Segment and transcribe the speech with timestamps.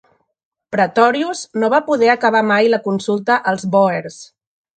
[0.75, 4.19] Pretorius no va poder acabar mai la consulta als bòers.